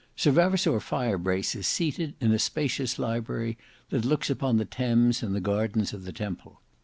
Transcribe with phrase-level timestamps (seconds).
[0.15, 3.55] Sir Vavasour Firebrace is seated in a spacious library
[3.91, 6.59] that looks upon the Thames and the gardens of the Temple.